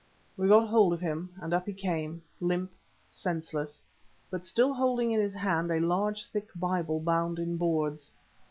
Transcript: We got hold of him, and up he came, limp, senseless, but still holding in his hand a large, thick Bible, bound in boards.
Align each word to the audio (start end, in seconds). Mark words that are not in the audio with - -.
We 0.35 0.47
got 0.47 0.67
hold 0.67 0.93
of 0.93 0.99
him, 1.01 1.29
and 1.39 1.53
up 1.53 1.67
he 1.67 1.73
came, 1.73 2.23
limp, 2.39 2.71
senseless, 3.11 3.83
but 4.31 4.47
still 4.47 4.73
holding 4.73 5.11
in 5.11 5.19
his 5.21 5.35
hand 5.35 5.69
a 5.71 5.79
large, 5.79 6.25
thick 6.31 6.47
Bible, 6.55 6.99
bound 6.99 7.37
in 7.37 7.55
boards. 7.55 8.11